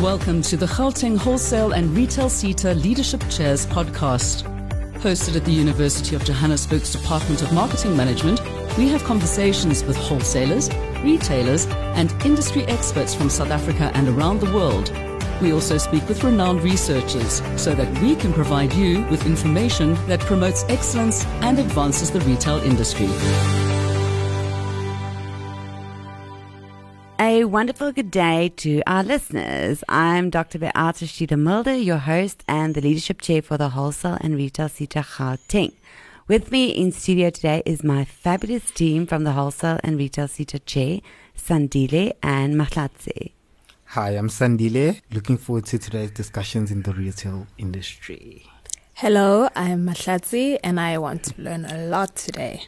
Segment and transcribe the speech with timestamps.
[0.00, 4.44] Welcome to the Gauteng Wholesale and Retail SETA Leadership Chairs podcast.
[5.00, 8.40] Hosted at the University of Johannesburg's Department of Marketing Management,
[8.78, 10.70] we have conversations with wholesalers,
[11.04, 11.66] retailers,
[11.96, 14.90] and industry experts from South Africa and around the world.
[15.42, 20.20] We also speak with renowned researchers so that we can provide you with information that
[20.20, 23.10] promotes excellence and advances the retail industry.
[27.40, 29.82] A wonderful good day to our listeners.
[29.88, 30.58] I'm Dr.
[30.58, 35.00] Beata Schieder Mulder, your host and the leadership chair for the Wholesale and Retail SETA
[35.00, 35.72] Gauteng.
[36.28, 40.58] With me in studio today is my fabulous team from the Wholesale and Retail SETA
[40.66, 41.00] chair,
[41.34, 43.32] Sandile and Mahlatse.
[43.86, 45.00] Hi, I'm Sandile.
[45.10, 48.44] Looking forward to today's discussions in the retail industry.
[48.92, 52.64] Hello, I'm Mahlatse and I want to learn a lot today.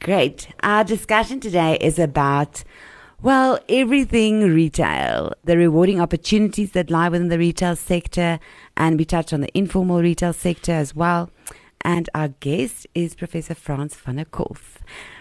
[0.00, 0.48] Great.
[0.64, 2.64] Our discussion today is about
[3.24, 8.38] well, everything retail, the rewarding opportunities that lie within the retail sector,
[8.76, 11.30] and we touch on the informal retail sector as well.
[11.80, 14.76] And our guest is Professor Frans van der Kolff.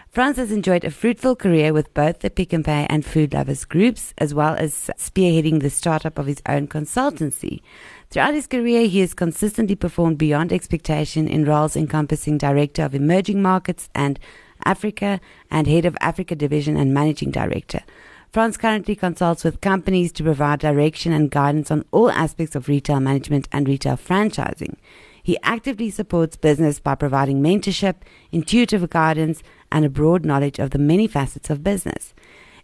[0.10, 3.64] Frans has enjoyed a fruitful career with both the Pick n Pay and Food Lovers
[3.64, 7.62] groups, as well as spearheading the startup of his own consultancy.
[8.10, 13.42] Throughout his career, he has consistently performed beyond expectation in roles encompassing Director of Emerging
[13.42, 14.20] Markets and
[14.66, 15.20] Africa
[15.50, 17.82] and Head of Africa Division and Managing Director.
[18.32, 23.00] Frans currently consults with companies to provide direction and guidance on all aspects of retail
[23.00, 24.76] management and retail franchising.
[25.22, 27.96] He actively supports business by providing mentorship,
[28.32, 32.14] intuitive guidance, and a broad knowledge of the many facets of business.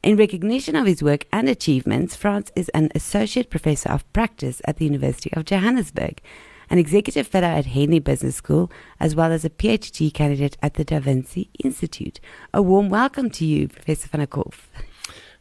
[0.01, 4.77] In recognition of his work and achievements, Frans is an associate professor of practice at
[4.77, 6.21] the University of Johannesburg
[6.69, 10.83] an executive fellow at Henley Business School, as well as a PhD candidate at the
[10.83, 12.19] Da Vinci Institute.
[12.53, 14.67] A warm welcome to you, Professor van der Kolff.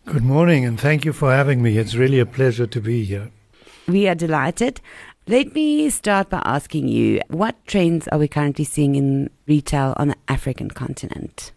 [0.06, 1.76] Good morning, and thank you for having me.
[1.76, 3.30] It's really a pleasure to be here.
[3.86, 4.80] We are delighted.
[5.26, 10.08] Let me start by asking you what trends are we currently seeing in retail on
[10.08, 11.52] the African continent?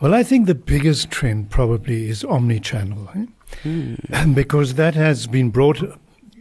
[0.00, 3.26] Well, I think the biggest trend probably is omni-channel, eh?
[3.64, 4.34] mm.
[4.34, 5.82] because that has been brought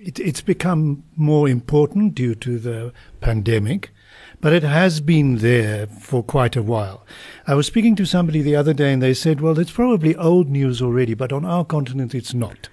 [0.01, 3.91] it, it's become more important due to the pandemic,
[4.39, 7.05] but it has been there for quite a while.
[7.45, 10.49] I was speaking to somebody the other day and they said, well, it's probably old
[10.49, 12.69] news already, but on our continent it's not.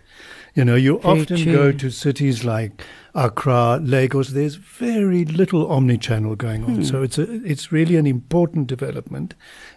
[0.54, 1.52] You know, you very often true.
[1.52, 2.80] go to cities like
[3.12, 4.30] Accra, Lagos.
[4.30, 6.82] There's very little omni-channel going on, hmm.
[6.84, 9.34] so it's a, it's really an important development,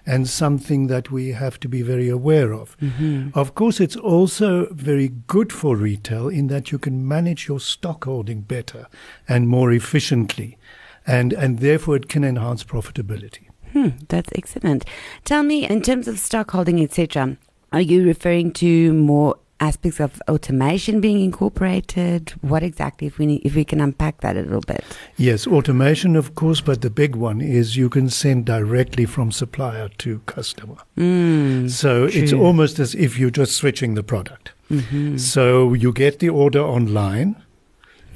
[0.08, 2.78] and something that we have to be very aware of.
[2.80, 3.38] Mm-hmm.
[3.38, 8.06] Of course, it's also very good for retail in that you can manage your stock
[8.06, 8.88] holding better
[9.28, 10.58] and more efficiently,
[11.06, 13.48] and and therefore it can enhance profitability.
[13.74, 14.86] Hmm, that's excellent.
[15.26, 17.38] Tell me, in terms of stock holding, etc.,
[17.74, 22.34] are you referring to more aspects of automation being incorporated?
[22.42, 24.84] What exactly, if we need, if we can unpack that a little bit?
[25.18, 29.90] Yes, automation, of course, but the big one is you can send directly from supplier
[29.98, 30.78] to customer.
[30.98, 32.22] Mm, so true.
[32.22, 34.52] it's almost as if you're just switching the product.
[34.70, 35.18] Mm-hmm.
[35.18, 37.36] So you get the order online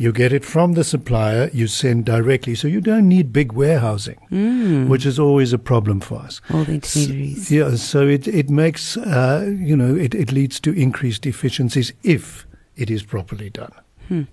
[0.01, 2.55] you get it from the supplier, you send directly.
[2.55, 4.87] So you don't need big warehousing, mm.
[4.87, 6.41] which is always a problem for us.
[6.51, 7.49] All the intermediaries.
[7.49, 11.93] So, yeah, so it, it makes, uh, you know, it, it leads to increased efficiencies
[12.01, 13.71] if it is properly done.
[14.07, 14.23] Hmm.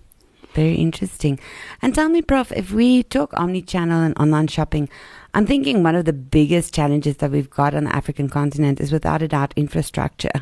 [0.54, 1.38] Very interesting.
[1.82, 4.88] And tell me, Prof, if we talk omni-channel and online shopping,
[5.34, 8.90] I'm thinking one of the biggest challenges that we've got on the African continent is
[8.90, 10.32] without a doubt infrastructure.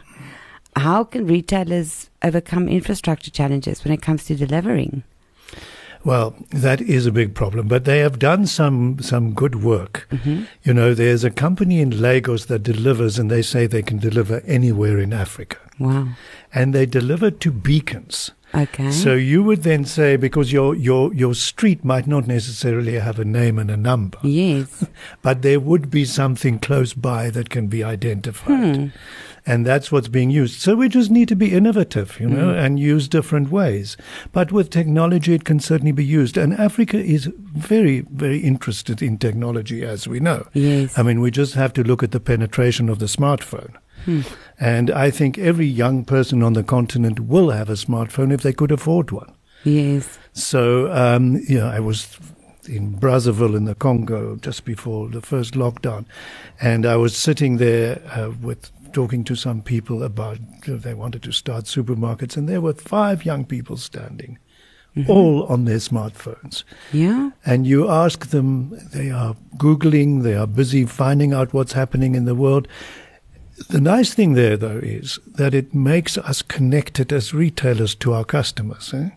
[0.76, 5.03] How can retailers overcome infrastructure challenges when it comes to delivering?
[6.06, 10.06] Well, that is a big problem, but they have done some some good work.
[10.12, 10.44] Mm-hmm.
[10.62, 14.40] You know, there's a company in Lagos that delivers, and they say they can deliver
[14.46, 15.56] anywhere in Africa.
[15.80, 16.10] Wow!
[16.54, 18.30] And they deliver to beacons.
[18.54, 18.92] Okay.
[18.92, 23.24] So you would then say because your your your street might not necessarily have a
[23.24, 24.18] name and a number.
[24.22, 24.86] Yes.
[25.22, 28.76] but there would be something close by that can be identified.
[28.76, 28.86] Hmm
[29.46, 30.60] and that's what's being used.
[30.60, 32.64] So we just need to be innovative, you know, mm.
[32.64, 33.97] and use different ways.
[34.32, 36.36] But with technology, it can certainly be used.
[36.36, 40.48] And Africa is very, very interested in technology, as we know.
[40.53, 40.98] Yes.
[40.98, 43.74] I mean, we just have to look at the penetration of the smartphone.
[44.04, 44.22] Hmm.
[44.59, 48.53] And I think every young person on the continent will have a smartphone if they
[48.53, 49.32] could afford one.
[49.65, 50.18] Yes.
[50.32, 52.18] So, um, you know, I was
[52.68, 56.04] in Brazzaville in the Congo just before the first lockdown,
[56.60, 61.31] and I was sitting there uh, with talking to some people about they wanted to
[61.31, 64.39] start supermarkets, and there were five young people standing,
[64.97, 65.10] mm-hmm.
[65.10, 66.65] all on their smartphones.
[66.95, 67.33] Yeah.
[67.45, 72.25] And you ask them, they are Googling, they are busy finding out what's happening in
[72.25, 72.69] the world.
[73.69, 78.25] The nice thing there, though, is that it makes us connected as retailers to our
[78.25, 78.95] customers.
[78.95, 79.10] Eh?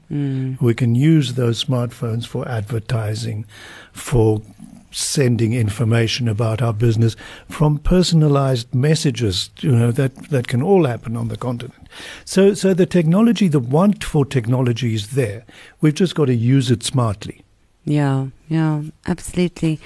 [0.59, 3.45] We can use those smartphones for advertising,
[3.93, 4.41] for
[4.91, 7.15] sending information about our business
[7.47, 11.87] from personalized messages, you know, that, that can all happen on the continent.
[12.25, 15.45] So, so the technology, the want for technology is there.
[15.81, 17.43] We've just got to use it smartly.
[17.85, 19.79] Yeah, yeah, absolutely.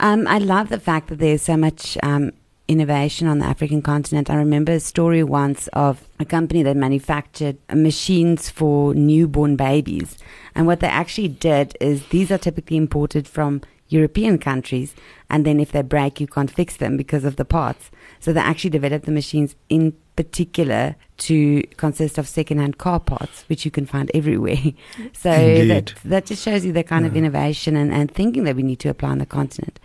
[0.00, 2.32] Um, I love the fact that there's so much um,
[2.68, 4.28] innovation on the African continent.
[4.28, 10.18] I remember a story once of a company that manufactured machines for newborn babies.
[10.54, 14.94] And what they actually did is these are typically imported from European countries,
[15.30, 17.90] and then if they break, you can't fix them because of the parts.
[18.20, 23.64] So they actually developed the machines in particular to consist of second-hand car parts, which
[23.64, 24.56] you can find everywhere.
[25.12, 25.68] so Indeed.
[25.68, 28.80] that that just shows you the kind of innovation and, and thinking that we need
[28.80, 29.78] to apply on the continent.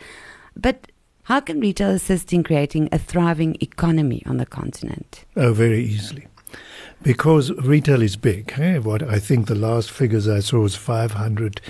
[0.56, 0.88] But
[1.24, 5.26] how can retail assist in creating a thriving economy on the continent?
[5.36, 6.28] Oh, very easily.
[7.04, 8.54] Because retail is big.
[8.58, 8.78] Eh?
[8.78, 11.62] What I think the last figures I saw was 500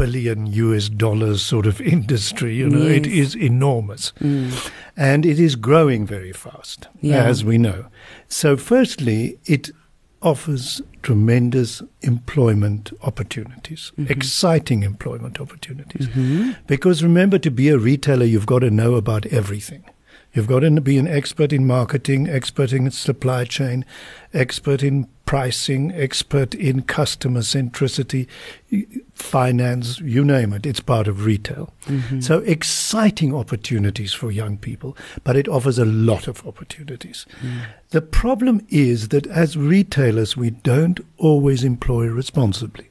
[0.00, 2.54] billion US dollars sort of industry.
[2.56, 3.16] You know, it Yes.
[3.28, 4.12] is enormous.
[4.20, 4.70] Mm.
[4.96, 7.24] And it is growing very fast, Yeah.
[7.24, 7.84] as we know.
[8.28, 9.70] So, firstly, it
[10.22, 14.12] offers tremendous employment opportunities, Mm-hmm.
[14.12, 16.06] exciting employment opportunities.
[16.08, 16.50] Mm-hmm.
[16.66, 19.82] Because remember, to be a retailer, you've got to know about everything.
[20.32, 23.84] You've got to be an expert in marketing, expert in supply chain,
[24.32, 28.26] expert in pricing, expert in customer centricity,
[29.12, 30.66] finance, you name it.
[30.66, 31.72] It's part of retail.
[31.86, 32.20] Mm-hmm.
[32.20, 37.26] So exciting opportunities for young people, but it offers a lot of opportunities.
[37.90, 42.90] The problem is that as retailers, we don't always employ responsibly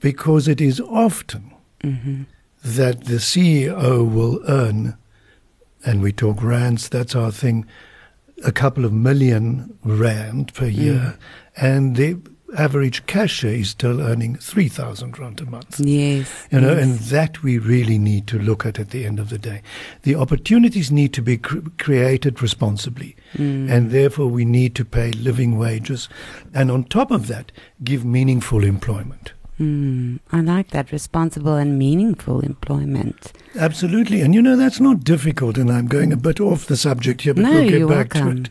[0.00, 1.52] because it is often
[1.82, 2.22] Mm-hmm.
[2.64, 4.96] that the CEO will earn,
[5.84, 7.66] and we talk rands, that's our thing,
[8.44, 11.16] a couple of million rand per year,
[11.56, 12.18] and the
[12.58, 15.80] average cashier is still earning 3,000 rand a month.
[15.80, 16.46] Yes.
[16.50, 16.82] You know, yes.
[16.82, 19.62] and that we really need to look at at the end of the day.
[20.02, 23.70] The opportunities need to be cr- created responsibly, Mm.
[23.70, 26.08] and therefore we need to pay living wages,
[26.52, 27.50] and on top of that,
[27.82, 29.32] give meaningful employment.
[29.62, 33.32] Mm, I like that responsible and meaningful employment.
[33.56, 34.20] Absolutely.
[34.20, 35.56] And you know, that's not difficult.
[35.56, 38.36] And I'm going a bit off the subject here, but No, we'll get back welcome.
[38.44, 38.50] to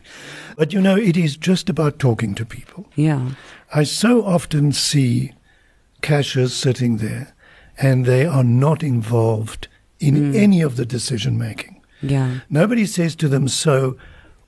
[0.56, 2.86] But you know, it is just about talking to people.
[2.96, 3.30] Yeah.
[3.74, 5.32] I so often see
[6.00, 7.34] cashiers sitting there
[7.78, 9.68] and they are not involved
[10.00, 10.34] in Mm.
[10.34, 11.80] any of the decision making.
[12.00, 12.40] Yeah.
[12.50, 13.96] Nobody says to them, So,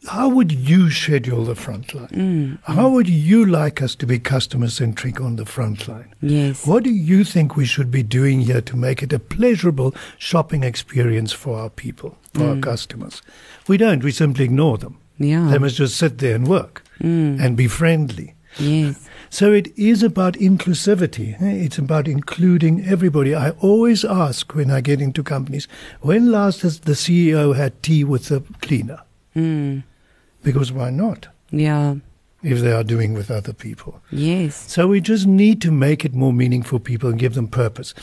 [0.09, 2.09] how would you schedule the front line?
[2.09, 2.59] Mm.
[2.75, 6.15] How would you like us to be customer centric on the front line?
[6.21, 6.67] Yes.
[6.67, 10.62] What do you think we should be doing here to make it a pleasurable shopping
[10.62, 13.23] experience for our people, for our customers?
[13.69, 14.05] We don't.
[14.05, 14.99] We simply ignore them.
[15.19, 15.49] Yeah.
[15.51, 17.41] They must just sit there and work Mm.
[17.41, 18.35] and be friendly.
[18.59, 19.09] Yes.
[19.31, 21.35] So it is about inclusivity.
[21.43, 21.65] eh?
[21.65, 23.35] It's about including everybody.
[23.35, 25.67] I always ask when I get into companies,
[26.03, 29.00] when last has the CEO had tea with the cleaner?
[29.35, 29.83] Mm.
[30.44, 31.26] Because why not?
[31.50, 31.96] Yeah.
[32.43, 34.00] If they are doing with other people.
[34.12, 34.70] Yes.
[34.70, 37.94] So we just need to make it more meaningful for people and give them purpose.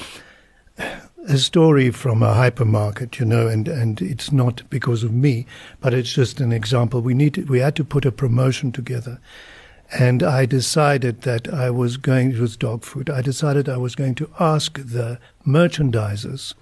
[1.30, 5.46] A story from a hypermarket, you know, and, and it's not because of me,
[5.80, 7.02] but it's just an example.
[7.02, 9.20] We need to, we had to put a promotion together.
[9.92, 13.10] And I decided that I was going, it was dog food.
[13.10, 16.56] I decided I was going to ask the merchandisers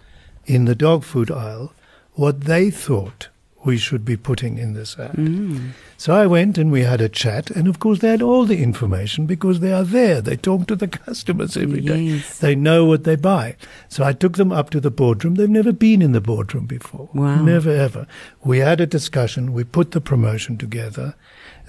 [0.46, 1.72] in the dog food aisle
[2.14, 3.30] what they thought
[3.66, 5.14] we should be putting in this ad.
[5.14, 5.72] Mm.
[5.98, 8.64] So I went and we had a chat, and of course they had all the
[8.64, 10.22] information because they are there.
[10.22, 12.00] They talk to the customers every day.
[12.00, 12.40] Yes.
[12.40, 13.58] They know what they buy.
[13.90, 15.36] So I took them up to the boardroom.
[15.36, 17.10] They've never been in the boardroom before.
[17.14, 17.44] Wow.
[17.44, 18.08] Never ever.
[18.44, 19.54] We had a discussion.
[19.54, 21.16] We put the promotion together.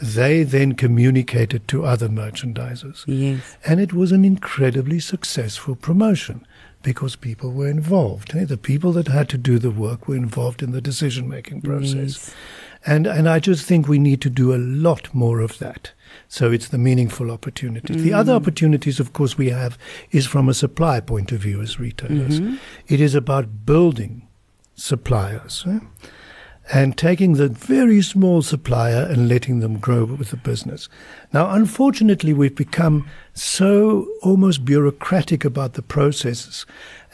[0.00, 3.04] They then communicated to other merchandisers.
[3.06, 3.56] Yes.
[3.66, 6.46] And it was an incredibly successful promotion
[6.82, 8.34] because people were involved.
[8.34, 8.44] eh?
[8.44, 11.94] The people that had to do the work were involved in the decision making process.
[11.94, 12.34] Yes.
[12.86, 15.92] And and I just think we need to do a lot more of that.
[16.28, 18.02] So it's the meaningful opportunities.
[18.02, 19.76] The other opportunities, of course, we have
[20.10, 22.40] is from a supply point of view as retailers.
[22.88, 24.22] It is about building
[24.74, 25.64] suppliers.
[25.68, 25.78] eh?
[26.72, 30.88] And taking the very small supplier and letting them grow with the business.
[31.32, 36.66] Now, unfortunately, we've become so almost bureaucratic about the processes.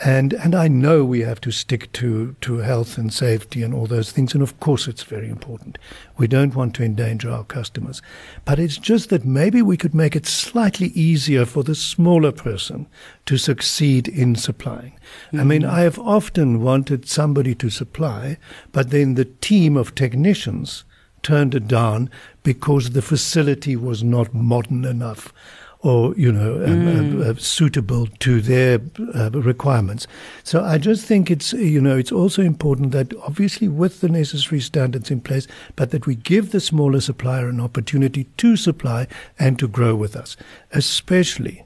[0.05, 3.87] And, and I know we have to stick to, to health and safety and all
[3.87, 4.35] those things.
[4.35, 5.79] And of course, it's very important.
[6.19, 8.03] We don't want to endanger our customers.
[8.45, 12.87] But it's just that maybe we could make it slightly easier for the smaller person
[13.25, 14.99] to succeed in supplying.
[15.33, 15.75] I mean, mm-hmm.
[15.75, 18.37] I have often wanted somebody to supply,
[18.73, 20.85] but then the team of technicians
[21.23, 22.11] turned it down
[22.43, 25.33] because the facility was not modern enough
[25.80, 28.80] or you know um, uh, uh, suitable to their
[29.14, 30.06] uh, requirements.
[30.42, 34.61] So I just think it's you know it's also important that obviously with the necessary
[34.61, 39.06] standards in place, but that we give the smaller supplier an opportunity to supply
[39.38, 40.37] and to grow with us,
[40.73, 41.64] especially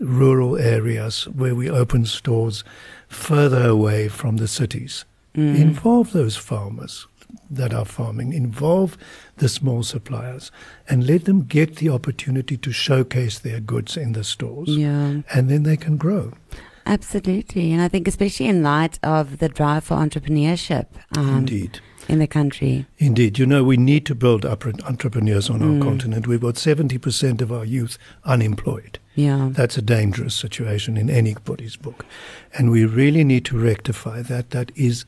[0.00, 2.64] rural areas where we open stores
[3.08, 5.04] further away from the cities.
[5.34, 7.06] Involve those farmers
[7.50, 8.96] that are farming, involve
[9.36, 10.50] the small suppliers,
[10.88, 14.70] and let them get the opportunity to showcase their goods in the stores.
[14.70, 15.22] Yeah.
[15.32, 16.32] And then they can grow.
[16.86, 17.72] Absolutely.
[17.72, 20.86] And I think, especially in light of the drive for entrepreneurship
[21.16, 21.80] um, Indeed.
[22.08, 22.86] in the country.
[22.98, 23.38] Indeed.
[23.38, 26.26] You know, we need to build up entrepreneurs on our continent.
[26.26, 28.98] We've got 70% of our youth unemployed.
[29.14, 29.50] Yeah.
[29.52, 32.04] That's a dangerous situation in anybody's book.
[32.54, 34.50] And we really need to rectify that.
[34.50, 35.04] That is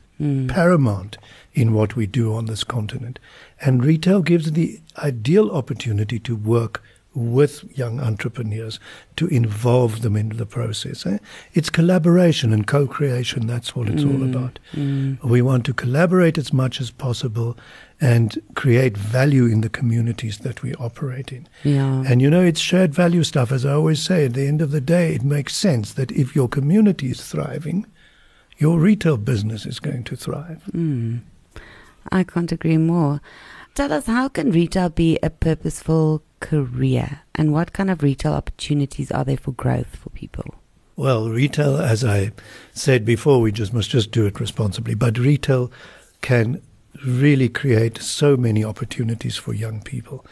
[0.47, 1.19] paramount
[1.54, 3.18] in what we do on this continent.
[3.61, 6.82] And retail gives the ideal opportunity to work
[7.14, 8.80] with young entrepreneurs
[9.16, 11.06] to involve them into the process.
[11.06, 11.18] eh?
[11.52, 13.46] It's collaboration and co creation.
[13.46, 14.58] That's what it's all mm, about.
[14.73, 15.23] Mm.
[15.23, 17.56] We want to collaborate as much as possible
[18.00, 21.46] and create value in the communities that we operate in.
[21.62, 22.02] Yeah.
[22.04, 23.52] And you know, it's shared value stuff.
[23.52, 26.34] As I always say, at the end of the day, it makes sense that if
[26.34, 27.87] your community is thriving,
[28.58, 30.64] your retail business is going to thrive.
[30.73, 31.20] Mm.
[32.11, 33.20] I can't agree more.
[33.75, 37.20] Tell us, how can retail be a purposeful career?
[37.34, 40.54] And what kind of retail opportunities are there for growth for people?
[40.96, 42.30] Well, retail, as I
[42.73, 44.94] said before, we just must just do it responsibly.
[44.94, 45.73] But retail
[46.20, 46.62] can
[47.04, 50.25] really create so many opportunities for young people.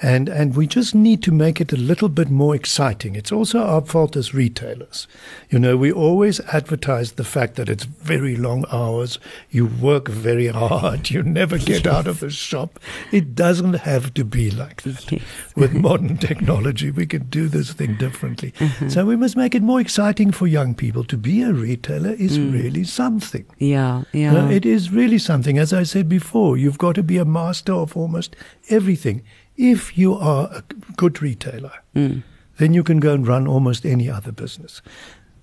[0.00, 3.16] And and we just need to make it a little bit more exciting.
[3.16, 5.08] It's also our fault as retailers.
[5.50, 9.18] You know, we always advertise the fact that it's very long hours,
[9.50, 12.78] you work very hard, you never get out of the shop.
[13.10, 15.20] It doesn't have to be like that.
[15.56, 18.52] With modern technology, we can do this thing differently.
[18.52, 18.88] Mm-hmm.
[18.90, 21.02] So we must make it more exciting for young people.
[21.04, 22.52] To be a retailer is mm.
[22.52, 23.46] really something.
[23.58, 24.32] Yeah, uh, yeah.
[24.32, 25.58] You know, it is really something.
[25.58, 28.36] As I said before, you've got to be a master of almost
[28.68, 29.22] everything.
[29.58, 30.62] If you are a
[30.96, 32.20] good retailer, hmm.
[32.58, 34.80] then you can go and run almost any other business.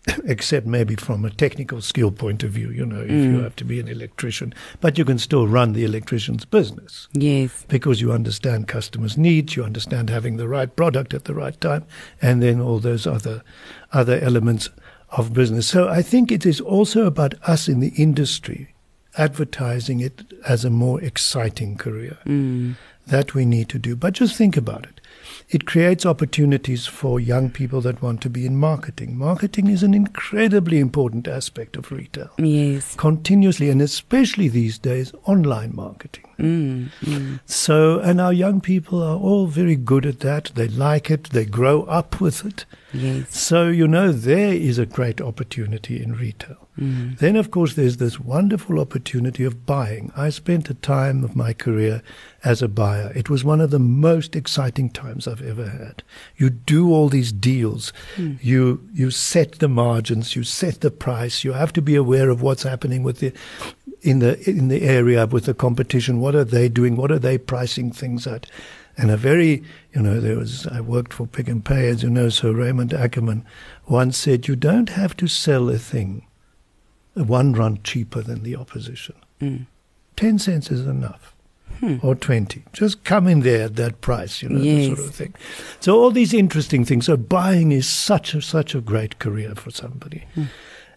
[0.26, 3.44] Except maybe from a technical skill point of view, you know, if you hmm.
[3.44, 4.54] have to be an electrician.
[4.80, 7.66] But you can still run the electrician's business yes.
[7.68, 11.86] because you understand customers' needs, you understand having the right product at the right time,
[12.22, 13.44] and then all those other
[13.92, 14.70] other elements
[15.10, 15.68] of business.
[15.68, 18.76] So I think it is also about us in the industry
[19.18, 22.18] advertising it as a more exciting career.
[22.24, 22.74] Hmm.
[23.08, 23.96] That we need to do.
[23.96, 25.02] But just think about it.
[25.50, 29.18] It creates opportunities for young people that want to be in marketing.
[29.18, 32.32] Marketing is an incredibly important aspect of retail.
[32.38, 32.96] Yes.
[32.96, 36.26] Continuously, and especially these days, online marketing.
[36.38, 37.40] Mm, mm.
[37.46, 40.52] So, and our young people are all very good at that.
[40.56, 41.26] They like it.
[41.32, 42.66] They grow up with it.
[42.94, 43.38] Yes.
[43.38, 46.66] So, you know, there is a great opportunity in retail.
[46.78, 50.12] Then, of course, there's this wonderful opportunity of buying.
[50.16, 52.02] I spent a time of my career
[52.44, 53.14] as a buyer.
[53.16, 56.04] It was one of the most exciting times I've ever had.
[56.36, 57.94] You do all these deals.
[58.18, 60.36] You, you set the margins.
[60.36, 61.46] You set the price.
[61.46, 63.32] You have to be aware of what's happening with the,
[64.06, 66.20] in the, in the area with the competition.
[66.20, 66.96] What are they doing?
[66.96, 68.46] What are they pricing things at?
[68.98, 72.10] And a very, you know, there was, I worked for Pick n Pay, as you
[72.10, 73.46] know, so Raymond Ackerman
[73.88, 76.26] once said, you don't have to sell a thing
[77.16, 79.16] one rand cheaper than the opposition.
[79.42, 79.66] Mm.
[80.18, 81.34] 10 cents is enough.
[82.02, 82.64] Or 20.
[82.74, 85.34] Just come in there at that price, you know, that sort of thing.
[85.82, 87.06] So all these interesting things.
[87.06, 90.24] So buying is such a, such a great career for somebody.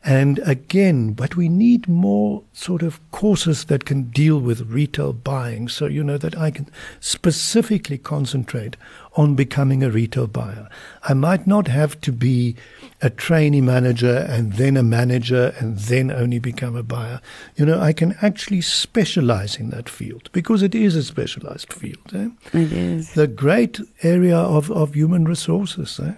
[0.05, 5.69] And again, but we need more sort of courses that can deal with retail buying.
[5.69, 6.69] So, you know, that I can
[7.01, 8.77] specifically concentrate
[9.15, 10.69] on becoming a retail buyer.
[11.03, 12.55] I might not have to be
[13.03, 17.21] a trainee manager and then a manager and then only become a buyer.
[17.57, 22.13] You know, I can actually specialize in that field because it is a specialized field.
[22.15, 22.29] Eh?
[22.53, 23.15] It is.
[23.15, 26.13] the great area of, of human resources, eh?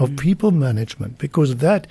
[0.00, 1.86] of people management, because that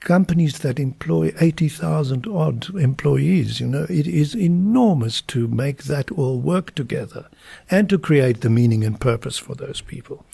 [0.00, 6.40] companies that employ 80,000 odd employees, you know, it is enormous to make that all
[6.40, 7.28] work together
[7.70, 10.24] and to create the meaning and purpose for those people.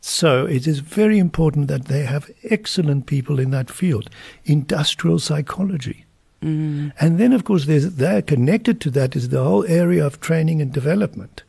[0.00, 4.10] So it is very important that they have excellent people in that field.
[4.44, 6.04] Industrial psychology.
[6.42, 6.92] Mm.
[7.00, 10.60] And then, of course, there's, there connected to that is the whole area of training
[10.60, 11.42] and development.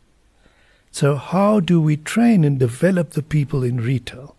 [0.92, 4.37] So, how do we train and develop the people in retail?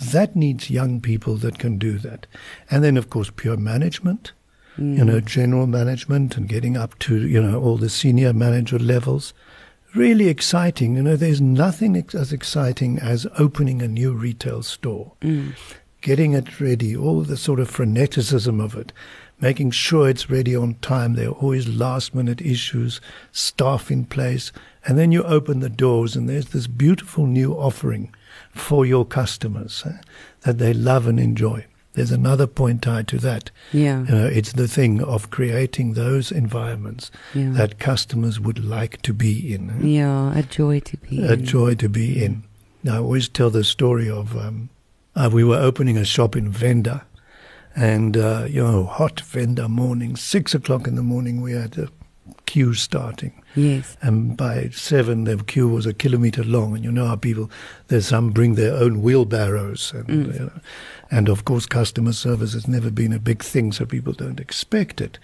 [0.00, 2.26] That needs young people that can do that.
[2.70, 4.32] And then, of course, pure management.
[4.98, 5.24] you know, mm.
[5.24, 9.32] general management and getting up to, you know, all the senior manager levels.
[9.94, 10.96] Really exciting.
[10.96, 15.54] You know, there's nothing ex- as exciting as opening a new retail store, mm.
[16.02, 18.92] getting it ready, all the sort of freneticism of it,
[19.40, 21.14] making sure it's ready on time.
[21.14, 23.00] There are always last minute issues,
[23.32, 24.52] staff in place.
[24.84, 28.14] And then you open the doors and there's this beautiful new offering
[28.58, 29.92] for your customers eh,
[30.42, 31.64] that they love and enjoy.
[31.94, 33.50] There's another point tied to that.
[33.72, 34.00] Yeah.
[34.04, 37.52] You know, it's the thing of creating those environments Yeah.
[37.52, 39.70] that customers would like to be in.
[39.70, 39.86] eh?
[39.86, 41.22] Yeah, a joy to be.
[41.22, 41.44] a in.
[41.44, 42.42] joy to be in.
[42.88, 44.68] I always tell the story of um,
[45.14, 47.04] uh, we were opening a shop in Venda,
[47.74, 51.88] and uh, you know, hot Venda morning, six o'clock in the morning, we had a
[52.46, 53.32] queue starting.
[53.54, 53.96] Yes.
[54.02, 56.74] And by seven, the queue was a kilometer long.
[56.74, 57.50] And you know how people,
[57.88, 59.92] there's some bring their own wheelbarrows.
[59.94, 60.34] And, Mm.
[60.34, 60.50] you know,
[61.10, 65.00] and of course, customer service has never been a big thing, so people don't expect
[65.00, 65.18] it.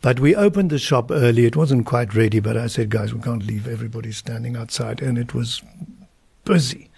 [0.00, 1.44] But we opened the shop early.
[1.44, 5.02] It wasn't quite ready, but I said, guys, we can't leave everybody standing outside.
[5.02, 5.62] And it was
[6.44, 6.90] busy.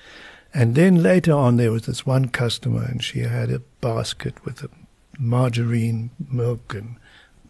[0.53, 4.63] And then later on, there was this one customer, and she had a basket with
[4.63, 4.69] a
[5.19, 6.97] margarine, milk, and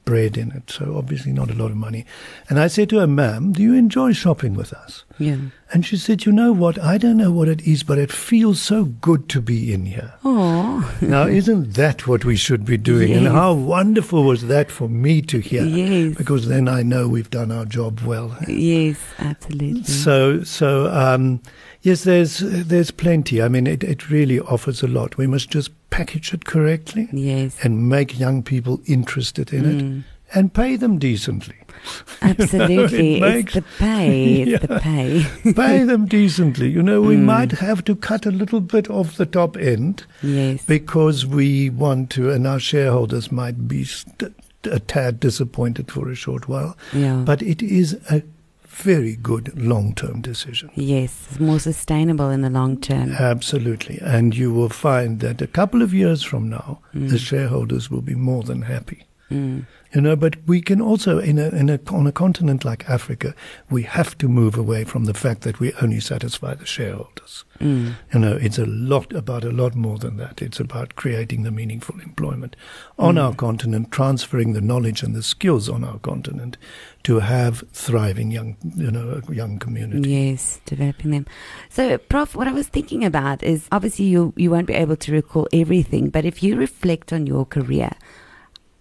[0.05, 0.71] bread in it.
[0.71, 2.05] So obviously not a lot of money.
[2.49, 5.05] And I said to her, ma'am, do you enjoy shopping with us?
[5.19, 5.37] Yeah.
[5.73, 6.79] And she said, you know what?
[6.81, 10.15] I don't know what it is, but it feels so good to be in here.
[10.25, 10.97] Oh.
[11.01, 13.11] now, isn't that what we should be doing?
[13.11, 13.19] Yes.
[13.19, 15.63] And how wonderful was that for me to hear?
[15.63, 16.17] Yes.
[16.17, 18.37] Because then I know we've done our job well.
[18.49, 19.85] Yes, absolutely.
[19.85, 21.41] So, so um,
[21.83, 23.41] yes, there's there's plenty.
[23.43, 25.17] I mean, it, it really offers a lot.
[25.17, 27.57] We must just package it correctly yes.
[27.63, 29.99] and make young people interested in Mm.
[29.99, 31.57] it and pay them decently.
[32.23, 33.17] Absolutely.
[33.17, 34.43] it makes- it's the pay.
[34.43, 35.27] It's the pay.
[35.55, 36.69] pay them decently.
[36.71, 37.25] You know, we Mm.
[37.25, 40.65] might have to cut a little bit off the top end yes.
[40.67, 44.35] because we want to, and our shareholders might be st-
[44.65, 46.77] a tad disappointed for a short while.
[46.93, 47.23] yeah.
[47.27, 48.23] But it is a
[48.71, 50.71] very good long-term decision.
[50.75, 53.13] yes, it's more sustainable in the long term.
[53.19, 53.99] Absolutely.
[54.01, 57.11] And you will find that a couple of years from now, Mm.
[57.11, 59.05] the shareholders will be more than happy.
[59.31, 59.67] Mm.
[59.93, 63.35] You know, but we can also, in a, in a, on a continent like Africa,
[63.71, 67.45] we have to move away from the fact that we only satisfy the shareholders.
[67.59, 67.95] Mm.
[68.15, 70.41] You know, it's a lot about a lot more than that.
[70.43, 72.55] It's about creating the meaningful employment
[72.99, 73.23] on Mm.
[73.23, 76.57] our continent, transferring the knowledge and the skills on our continent
[77.03, 80.09] to have thriving young, you know, young community.
[80.11, 81.27] Yes, developing them.
[81.69, 85.13] So, Prof, what I was thinking about is obviously you you won't be able to
[85.13, 87.91] recall everything, but if you reflect on your career,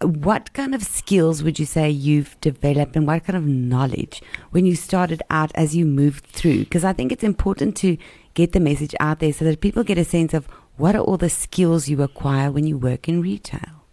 [0.01, 4.65] what kind of skills would you say you've developed and what kind of knowledge when
[4.65, 6.59] you started out as you moved through?
[6.59, 7.97] Because I think it's important to
[8.33, 11.17] get the message out there so that people get a sense of what are all
[11.17, 13.83] the skills you acquire when you work in retail.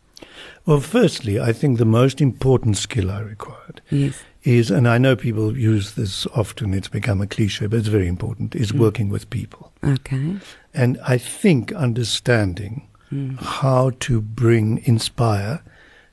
[0.64, 4.14] Well, firstly, I think the most important skill I required Yes.
[4.44, 8.06] is, and I know people use this often, it's become a cliche, but it's very
[8.06, 8.78] important, is Mm.
[8.78, 9.72] working with people.
[9.82, 10.36] Okay.
[10.74, 13.38] And I think understanding Mm.
[13.40, 15.60] how to bring, inspire,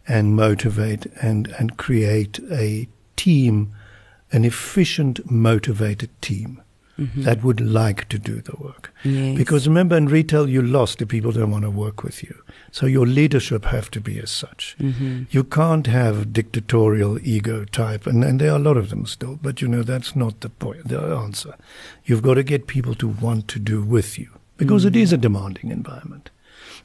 [0.07, 3.71] and motivate and, and create a team,
[4.31, 6.59] an efficient, motivated team
[6.99, 7.23] Mhm.
[7.23, 8.93] that would like to do the work.
[9.03, 9.35] yes.
[9.35, 12.35] Because remember, in retail, you lost if people don't want to work with you.
[12.71, 14.75] So your leadership have to be as such.
[14.79, 15.25] Mhm.
[15.31, 19.39] You can't have dictatorial ego type, and, and there are a lot of them still,
[19.41, 21.55] but you know, that's not the point, the answer.
[22.05, 25.01] You've got to get people to want to do with you because it Mm.
[25.01, 26.29] is a demanding environment.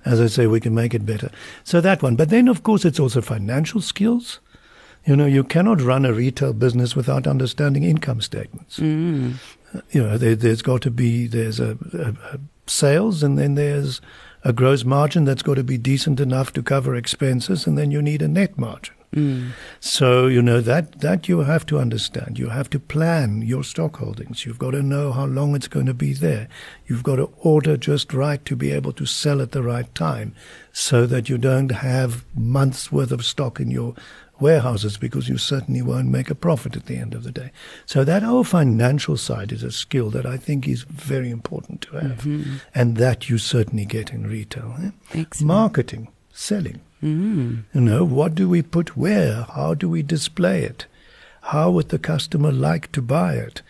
[0.04, 1.30] As I say, we can make it better.
[1.64, 2.16] So that one.
[2.16, 4.40] But then, of course, it's also financial skills.
[5.04, 8.78] You know, you cannot run a retail business without understanding income statements.
[8.78, 9.34] Mm.
[9.90, 14.00] You know, there, there's got to be, there's a, a, a sales and then there's
[14.44, 18.00] a gross margin that's got to be decent enough to cover expenses and then you
[18.00, 18.94] need a net margin.
[19.14, 19.52] Mm.
[19.80, 22.38] So, you know, that, that you have to understand.
[22.38, 24.44] You have to plan your stock holdings.
[24.44, 26.48] You've got to know how long it's going to be there.
[26.86, 30.34] You've got to order just right to be able to sell at the right time
[30.72, 33.94] so that you don't have months worth of stock in your
[34.40, 37.50] warehouses because you certainly won't make a profit at the end of the day.
[37.86, 41.96] So that whole financial side is a skill that I think is very important to
[41.98, 42.22] have.
[42.24, 42.60] Mhm.
[42.74, 44.74] And that you certainly get in retail.
[44.82, 45.24] eh?
[45.40, 46.80] Marketing, selling.
[47.02, 47.64] Mm.
[47.72, 49.46] You know, what do we put where?
[49.54, 50.86] How do we display it?
[51.42, 53.62] How would the customer like to buy it?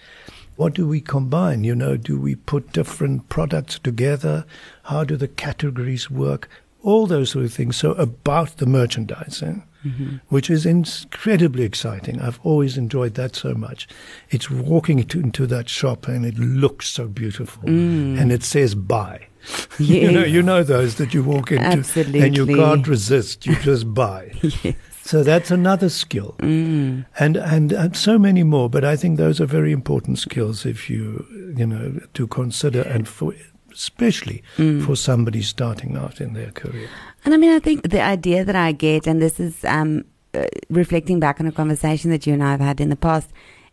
[0.57, 1.63] What do we combine?
[1.63, 4.45] You know, do we put different products together?
[4.85, 6.49] How do the categories work?
[6.83, 7.77] All those sort of things.
[7.77, 10.21] So about the merchandising, Mhm.
[10.29, 12.21] which is incredibly exciting.
[12.21, 13.87] I've always enjoyed that so much.
[14.31, 18.19] It's walking into, into that shop and it looks so beautiful, Mm.
[18.21, 19.21] and it says buy.
[19.79, 23.47] you know, you know those that you walk into and you can't resist.
[23.47, 24.33] You just buy.
[24.43, 24.75] Yes.
[25.05, 27.07] So that's another skill, Mm.
[27.19, 28.69] and, and and so many more.
[28.69, 31.25] But I think those are very important skills if you
[31.57, 33.33] you know to consider, and for
[33.79, 34.85] especially Mm.
[34.85, 36.89] for somebody starting out in their career.
[37.25, 40.45] And I mean, I think the idea that I get, and this is um, uh,
[40.69, 43.31] reflecting back on a conversation that you and I have had in the past,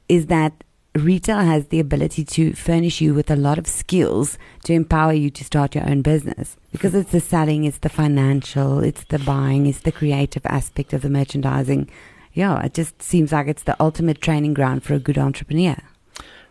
[0.08, 0.54] is that
[0.94, 5.30] retail has the ability to furnish you with a lot of skills to empower you
[5.30, 6.56] to start your own business.
[6.72, 11.02] Because it's the selling, it's the financial, it's the buying, it's the creative aspect of
[11.02, 11.89] the merchandising.
[12.34, 15.78] Yeah, it just seems like it's the ultimate training ground for a good entrepreneur.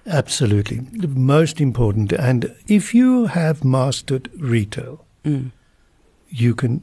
[0.06, 2.12] Absolutely, the most important.
[2.12, 5.52] And if you have mastered retail, Mm.
[6.28, 6.82] you can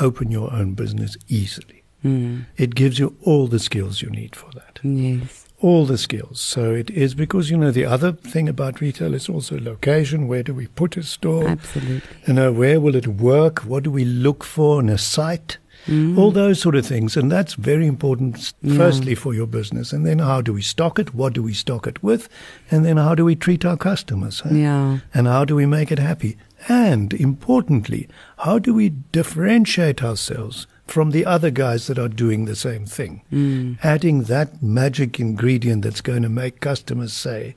[0.00, 1.82] open your own business easily.
[2.04, 2.46] Mm.
[2.56, 4.78] It gives you all the skills you need for that.
[4.82, 5.46] Yes.
[5.60, 6.40] all the skills.
[6.40, 10.26] So it is because you know the other thing about retail is also location.
[10.26, 11.46] Where do we put a store?
[11.46, 12.02] Absolutely.
[12.26, 13.60] You know, where will it work?
[13.60, 15.58] What do we look for in a site?
[15.86, 16.16] Mm.
[16.16, 18.52] All those sort of things, and that's very important.
[18.62, 18.76] Yeah.
[18.76, 21.14] Firstly, for your business, and then how do we stock it?
[21.14, 22.28] What do we stock it with?
[22.70, 24.42] And then how do we treat our customers?
[24.50, 24.98] Yeah.
[25.12, 26.36] And how do we make it happy?
[26.68, 32.56] And importantly, how do we differentiate ourselves from the other guys that are doing the
[32.56, 33.22] same thing?
[33.32, 33.78] Mm.
[33.82, 37.56] Adding that magic ingredient that's going to make customers say,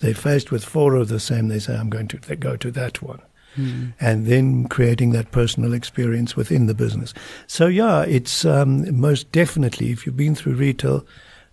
[0.00, 3.02] they're faced with four of the same, they say, I'm going to go to that
[3.02, 3.20] one.
[3.56, 3.92] Mm.
[4.00, 7.12] And then creating that personal experience within the business.
[7.46, 11.04] So, yeah, it's um, most definitely, if you've been through retail,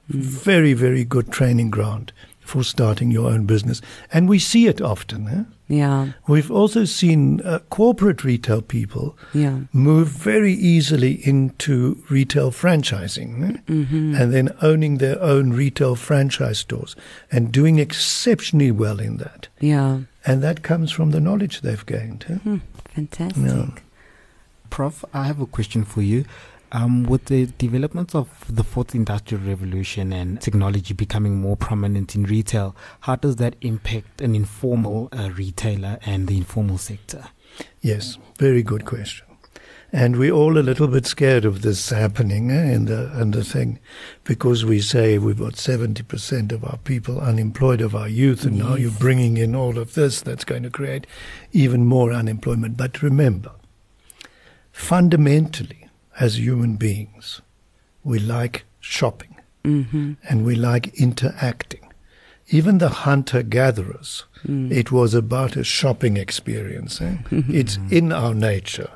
[0.10, 3.82] very, very good training ground for starting your own business.
[4.14, 5.28] And we see it often.
[5.28, 5.44] Eh?
[5.68, 6.14] Yeah.
[6.30, 9.60] We've also seen uh, corporate retail people Yeah.
[9.74, 13.58] move very easily into retail franchising eh?
[13.68, 14.16] Mm-hmm.
[14.16, 16.96] and then owning their own retail franchise stores
[17.30, 19.50] and doing exceptionally well in that.
[19.60, 20.00] Yeah.
[20.28, 22.26] And that comes from the knowledge they've gained.
[22.30, 22.34] eh?
[22.36, 22.58] Hmm.
[22.94, 23.44] Fantastic.
[23.46, 23.70] Yeah.
[24.70, 26.26] Prof, I have a question for you.
[26.74, 32.24] Um, with the developments of the fourth industrial revolution and technology becoming more prominent in
[32.24, 37.24] retail, how does that impact an informal uh, retailer and the informal sector?
[37.82, 39.27] Yes, very good question.
[39.98, 43.44] And we're all a little bit scared of this happening eh, in the in the
[43.44, 43.80] thing,
[44.26, 48.60] because we say we've got seventy percent of our people unemployed of our youth, and
[48.60, 51.08] now you're bringing in all of this that's going to create
[51.52, 52.78] even more unemployment.
[52.78, 53.52] But remember,
[54.72, 55.88] fundamentally,
[56.20, 57.42] as human beings,
[58.04, 59.34] we like shopping
[59.64, 60.14] Mm-hmm.
[60.30, 61.92] and we like interacting.
[62.50, 64.72] Even the hunter gatherers, Mm.
[64.72, 67.02] it was about a shopping experience.
[67.02, 67.18] eh?
[67.32, 68.92] it's in our nature.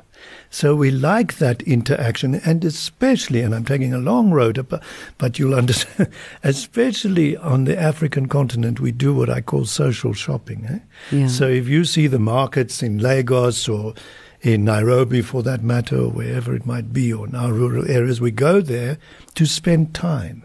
[0.52, 4.82] So we like that interaction, and especially, and I'm taking a long road, but,
[5.16, 6.10] but you'll understand,
[6.42, 10.66] especially on the African continent, we do what I call social shopping.
[10.66, 10.78] Eh?
[11.16, 11.28] Yeah.
[11.28, 13.94] So if you see the markets in Lagos or
[14.42, 18.20] in Nairobi, for that matter, or wherever it might be, or in our rural areas,
[18.20, 18.98] we go there
[19.36, 20.42] to spend time,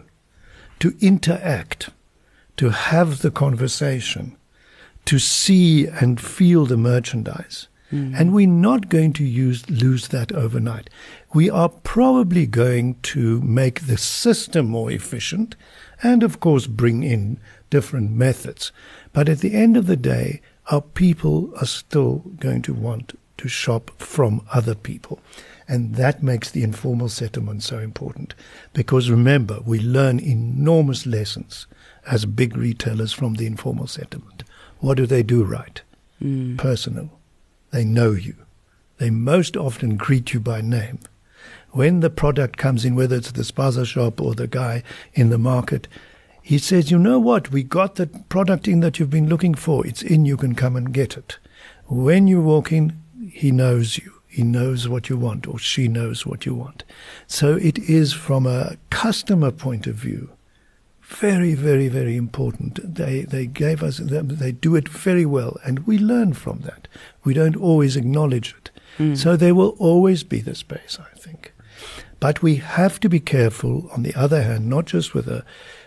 [0.78, 1.90] to interact,
[2.56, 4.38] to have the conversation,
[5.04, 7.68] to see and feel the merchandise.
[7.92, 8.18] Mm.
[8.18, 10.90] And we're not going to use, lose that overnight.
[11.32, 15.56] We are probably going to make the system more efficient
[16.02, 18.72] and, of course, bring in different methods.
[19.12, 23.48] But at the end of the day, our people are still going to want to
[23.48, 25.20] shop from other people.
[25.66, 28.34] And that makes the informal settlement so important.
[28.72, 31.66] Because remember, we learn enormous lessons
[32.06, 34.44] as big retailers from the informal settlement.
[34.78, 35.82] What do they do right?
[36.22, 36.56] Mm.
[36.58, 37.17] Personal.
[37.70, 38.34] They know you.
[38.98, 41.00] They most often greet you by name.
[41.70, 44.82] When the product comes in, whether it's the spaza shop or the guy
[45.14, 45.86] in the market,
[46.42, 47.50] he says, You know what?
[47.50, 49.86] We got the product in that you've been looking for.
[49.86, 51.38] It's in, you can come and get it.
[51.86, 53.00] When you walk in,
[53.30, 54.14] he knows you.
[54.26, 56.84] He knows what you want, or she knows what you want.
[57.26, 60.30] So it is from a customer point of view
[61.08, 62.94] very, very, very important.
[62.94, 66.86] They they gave us they do it very well, and we learn from that.
[67.24, 69.14] We don't always acknowledge it, hmm.
[69.14, 71.52] so there will always be the space, I think.
[72.20, 73.88] But we have to be careful.
[73.92, 75.44] On the other hand, not just with the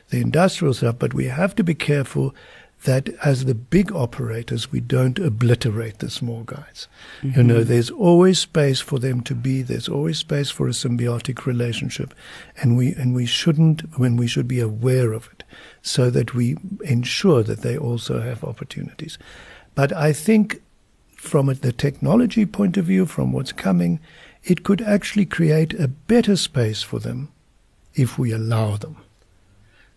[0.10, 2.34] the industrial stuff, but we have to be careful
[2.84, 6.88] that as the big operators, we don't obliterate the small guys.
[7.22, 7.48] You mm-hmm.
[7.48, 9.62] know, there's always space for them to be.
[9.62, 12.13] There's always space for a symbiotic relationship,
[12.58, 15.44] and we and we shouldn't when we should be aware of it,
[15.82, 19.20] so that we ensure that they also have opportunities.
[19.76, 20.62] But I think,
[21.15, 24.00] from a- the technology point of view, from what's coming,
[24.44, 27.30] it could actually create a better space for them
[27.94, 28.98] if we allow them.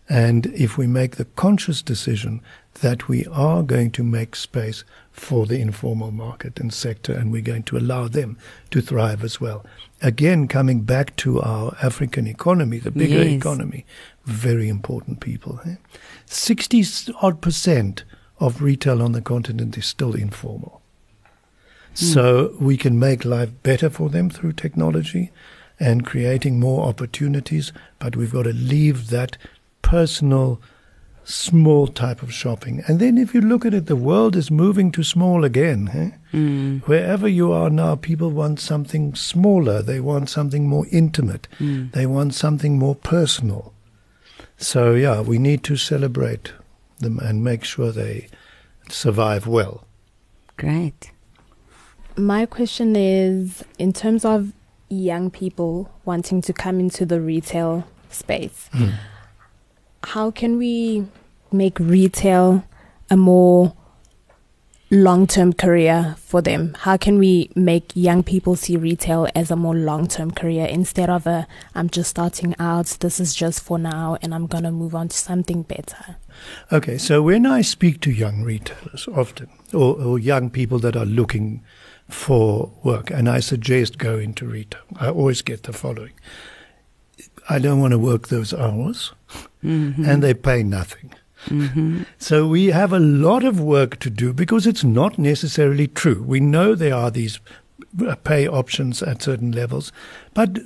[0.07, 2.41] And if we make the conscious decision
[2.81, 7.41] that we are going to make space for the informal market and sector, and we're
[7.41, 8.37] going to allow them
[8.71, 9.65] to thrive as well.
[10.01, 13.33] Again, coming back to our African economy, the bigger Yes.
[13.33, 13.85] economy,
[14.25, 15.61] very important people.
[15.65, 15.75] eh?
[16.25, 16.83] 60
[17.21, 18.03] odd percent
[18.39, 20.81] of retail on the continent is still informal.
[21.93, 25.31] So we can make life better for them through technology
[25.79, 29.37] and creating more opportunities, but we've got to leave that
[29.81, 30.59] personal,
[31.25, 32.83] small type of shopping.
[32.87, 35.89] And then if you look at it, the world is moving to small again.
[35.93, 36.37] eh?
[36.37, 36.81] Mm.
[36.83, 39.81] Wherever you are now, people want something smaller.
[39.81, 41.47] They want something more intimate.
[41.59, 41.91] Mm.
[41.91, 43.73] They want something more personal.
[44.57, 46.53] So, yeah, we need to celebrate
[46.99, 48.27] them and make sure they
[48.89, 49.83] survive well.
[50.57, 51.11] Great.
[52.15, 54.53] My question is in terms of
[54.87, 58.69] young people wanting to come into the retail space,
[60.05, 61.05] how can we
[61.51, 62.63] make retail
[63.09, 63.75] a more
[64.91, 66.75] long term career for them?
[66.81, 71.09] How can we make young people see retail as a more long term career instead
[71.09, 74.71] of a I'm just starting out, this is just for now, and I'm going to
[74.71, 76.17] move on to something better?
[76.71, 81.05] Okay, so when I speak to young retailers often, or, or young people that are
[81.05, 81.63] looking
[82.09, 86.13] for work, and I suggest go into retail, I always get the following.
[87.49, 89.13] I don't want to work those hours,
[89.63, 90.03] mm-hmm.
[90.05, 91.13] and they pay nothing.
[91.45, 92.03] Mm-hmm.
[92.17, 96.23] So we have a lot of work to do because it's not necessarily true.
[96.23, 97.39] We know there are these
[98.23, 99.91] pay options at certain levels,
[100.33, 100.57] but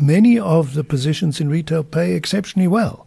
[0.00, 3.06] many of the positions in retail pay exceptionally well.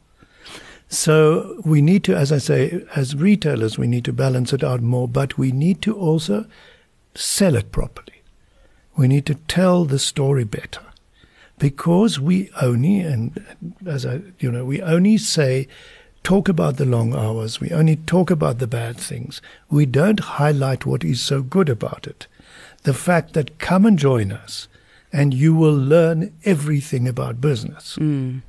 [0.90, 4.82] So we need to, as I say, as retailers, we need to balance it out
[4.82, 6.46] more, but we need to also
[7.14, 8.22] sell it properly.
[8.96, 10.82] We need to tell the story better
[11.60, 13.44] because we only, and
[13.86, 15.68] as I, you know, we only say,
[16.24, 17.60] talk about the long hours.
[17.60, 19.42] We only talk about the bad things.
[19.70, 22.28] We don't highlight what is so good about it.
[22.84, 24.68] The fact that come and join us
[25.12, 27.96] and you will learn everything about business.
[28.00, 28.42] Mm.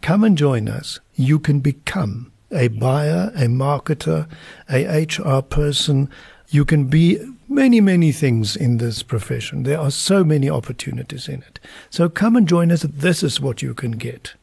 [0.00, 1.00] Come and join us.
[1.14, 4.28] You can become a buyer, a marketer,
[4.70, 6.08] a HR person.
[6.50, 9.62] You can be many, many things in this profession.
[9.62, 11.60] There are so many opportunities in it.
[11.90, 12.82] So come and join us.
[12.82, 14.34] This is what you can get.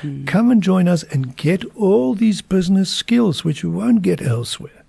[0.00, 0.24] Hmm.
[0.24, 4.84] Come and join us and get all these business skills which you won't get elsewhere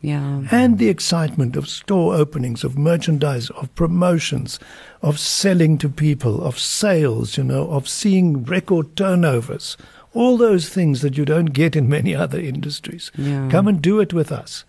[0.00, 0.44] Yeah.
[0.50, 4.58] and the excitement of store openings, of merchandise, of promotions,
[5.02, 9.76] of selling to people, of sales, you know, of seeing record turnovers,
[10.14, 13.12] all those things that you don't get in many other industries.
[13.18, 13.50] Yeah.
[13.50, 14.64] Come and do it with us.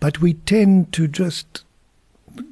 [0.00, 1.64] But we tend to just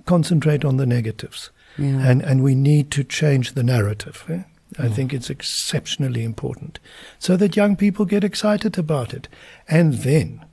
[0.06, 2.08] concentrate on the negatives, Yeah.
[2.08, 4.24] and, and we need to change the narrative.
[4.28, 4.42] eh?
[4.78, 6.80] I think it's exceptionally important
[7.20, 9.28] so that young people get excited about it.
[9.68, 10.44] And then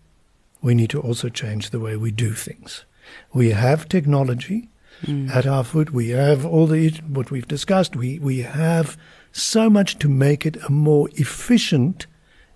[0.62, 2.86] we need to also change the way we do things.
[3.34, 4.70] We have technology
[5.34, 5.92] at our foot.
[5.92, 7.96] We have all the what we've discussed.
[7.96, 8.96] We we have
[9.32, 12.06] so much to make it a more efficient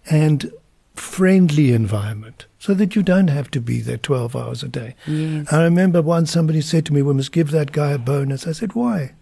[0.07, 0.51] and
[0.93, 4.95] friendly environment so that you don't have to be there 12 hours a day.
[5.05, 5.53] Yes.
[5.53, 8.47] I remember once somebody said to me, we must give that guy a bonus.
[8.47, 9.13] I said, why?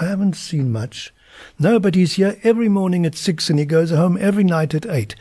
[0.00, 1.12] I haven't seen much.
[1.58, 4.86] No, but he's here every morning at six and he goes home every night at
[4.86, 5.16] eight.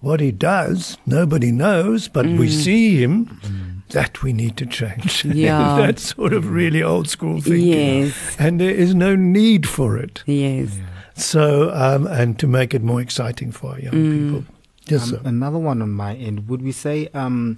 [0.00, 3.82] What he does, nobody knows, but we see him.
[3.90, 5.24] That we need to change.
[5.32, 5.76] Yeah.
[5.78, 7.68] That's sort of really old school thinking.
[7.68, 8.36] Yes.
[8.36, 10.24] And there is no need for it.
[10.26, 10.76] Yes.
[11.14, 14.53] So, um, and to make it more exciting for our young people.
[14.86, 16.48] Yes, Um, another one on my end.
[16.48, 17.56] Would we say, um,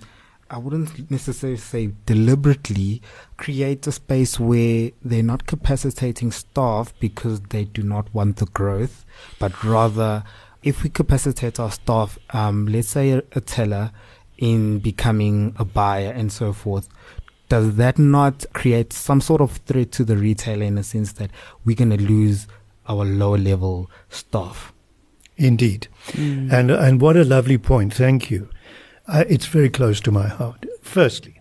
[0.49, 3.03] I wouldn't necessarily say deliberately
[3.37, 9.05] create a space where they're not capacitating staff because they do not want the growth,
[9.41, 10.23] but rather
[10.63, 13.91] if we capacitate our staff, um, let's say a, a teller
[14.39, 16.89] in becoming a buyer and so forth,
[17.49, 21.31] does that not create some sort of threat to the retailer in a sense that
[21.65, 22.47] we're going to lose
[22.89, 24.73] our lower level staff?
[25.37, 25.89] Indeed.
[26.51, 27.93] And, and what a lovely point.
[27.93, 28.49] Thank you.
[29.07, 30.67] Uh, it's very close to my heart.
[30.83, 31.41] Firstly,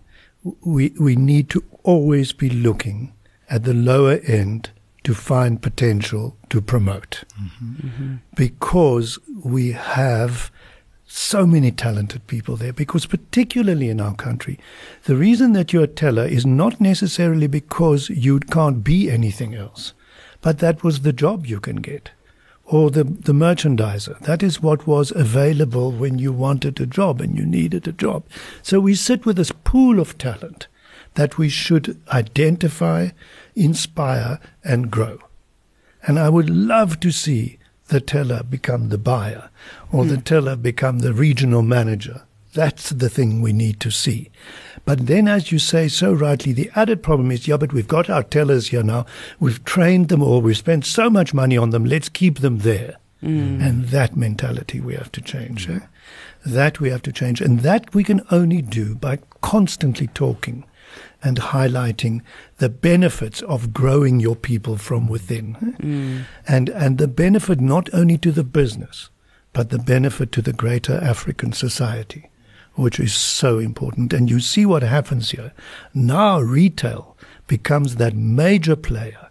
[0.64, 3.12] we, we need to always be looking
[3.48, 4.70] at the lower end
[5.04, 7.24] to find potential to promote.
[8.34, 10.50] Because we have
[11.06, 14.58] so many talented people there because particularly in our country
[15.04, 19.92] the reason that you're a teller is not necessarily because you can't be anything else
[20.40, 22.10] but that was the job you can get
[22.66, 24.18] or the the merchandiser.
[24.20, 28.24] That is what was available when you wanted a job and you needed a job.
[28.62, 30.66] So we sit with this pool of talent
[31.14, 33.08] that we should identify
[33.54, 35.18] inspire and grow.
[36.06, 39.48] And I would love to see the teller become the buyer
[39.92, 40.22] or the hmm.
[40.22, 42.25] teller become the regional manager.
[42.56, 44.30] That's the thing we need to see.
[44.86, 48.08] But then, as you say so rightly, the added problem is, yeah, but we've got
[48.08, 49.04] our tellers here now.
[49.38, 50.40] We've trained them all.
[50.40, 51.84] We've spent so much money on them.
[51.84, 52.96] Let's keep them there.
[53.22, 53.62] Mm.
[53.62, 55.68] And that mentality we have to change.
[55.68, 55.80] Eh?
[56.46, 57.42] That we have to change.
[57.42, 60.64] And that we can only do by constantly talking
[61.22, 62.22] and highlighting
[62.56, 65.56] the benefits of growing your people from within.
[65.56, 65.84] Eh?
[65.84, 66.24] Mm.
[66.48, 69.10] And, and the benefit not only to the business,
[69.52, 72.30] but the benefit to the greater African society
[72.76, 74.12] which is so important.
[74.12, 75.52] And you see what happens here.
[75.92, 79.28] Now retail becomes that major player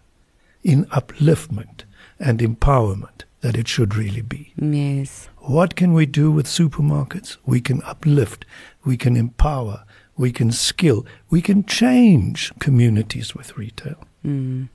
[0.62, 1.84] in upliftment
[2.18, 4.52] and empowerment that it should really be.
[4.56, 5.28] Yes.
[5.38, 7.36] What can we do with supermarkets?
[7.46, 8.44] We can uplift,
[8.84, 9.84] we can empower,
[10.16, 14.02] we can skill, we can change communities with retail.
[14.24, 14.68] Mm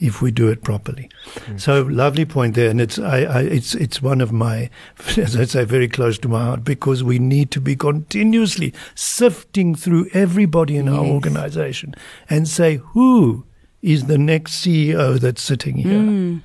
[0.00, 1.10] if we do it properly.
[1.26, 1.60] Mm.
[1.60, 4.70] So lovely point there, and it's I, I, it's it's one of my,
[5.16, 9.74] as I say, very close to my heart because we need to be continuously sifting
[9.74, 10.94] through everybody in yes.
[10.94, 11.94] our organization
[12.30, 13.44] and say who
[13.82, 15.92] is the next CEO that's sitting here.
[15.92, 16.42] Mm.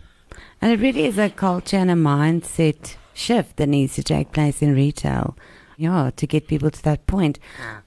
[0.62, 4.62] And it really is a culture and a mindset shift that needs to take place
[4.62, 5.36] in retail.
[5.78, 7.40] Yeah, to get people to that point.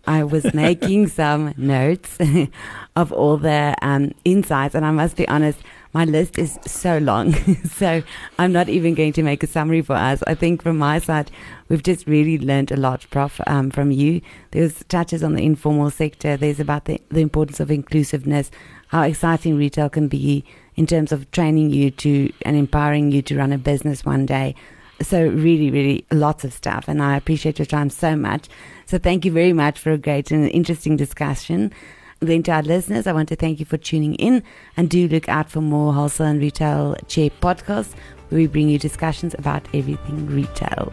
[0.06, 2.18] I was making some notes
[2.96, 5.60] of all the um, insights, and I must be honest,
[5.92, 7.32] my list is so long.
[7.64, 8.02] so
[8.38, 10.22] I'm not even going to make a summary for us.
[10.26, 11.30] I think from my side,
[11.68, 14.20] we've just really learned a lot, Prof, um, from you.
[14.50, 16.36] There's touches on the informal sector.
[16.36, 18.50] There's about the, the importance of inclusiveness,
[18.88, 20.44] how exciting retail can be
[20.74, 24.54] in terms of training you to and empowering you to run a business one day.
[25.02, 26.88] So really, really lots of stuff.
[26.88, 28.48] And I appreciate your time so much.
[28.86, 31.72] So thank you very much for a great and interesting discussion.
[32.20, 34.42] Then to our listeners, I want to thank you for tuning in
[34.76, 37.94] and do look out for more wholesale and retail chair podcasts
[38.28, 40.90] where we bring you discussions about everything retail.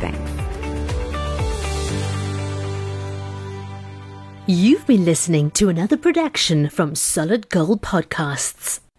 [0.00, 0.52] Thanks.
[4.46, 8.82] You've been listening to another production from Solid Gold Podcasts.